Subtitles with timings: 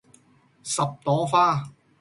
[0.63, 1.69] 十朵花